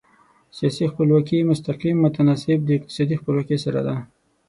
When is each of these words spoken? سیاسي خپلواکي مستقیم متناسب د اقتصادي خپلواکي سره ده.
سیاسي 0.57 0.83
خپلواکي 0.91 1.37
مستقیم 1.51 1.95
متناسب 2.05 2.59
د 2.65 2.69
اقتصادي 2.77 3.15
خپلواکي 3.21 3.57
سره 3.65 3.79
ده. 3.87 3.95